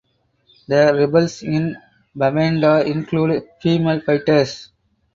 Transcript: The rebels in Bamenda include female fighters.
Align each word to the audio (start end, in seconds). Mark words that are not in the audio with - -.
The 0.67 0.95
rebels 0.97 1.43
in 1.43 1.77
Bamenda 2.17 2.83
include 2.83 3.47
female 3.61 4.01
fighters. 4.01 4.69